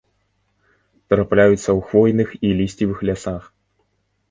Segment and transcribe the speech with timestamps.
[1.15, 3.43] Трапляюцца ў хвойных і лісцевых лясах.